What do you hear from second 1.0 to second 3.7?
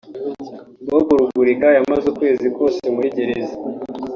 Rugurika yamaze ukwezi kose muri gereza